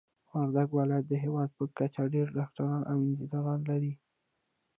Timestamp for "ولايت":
0.79-1.05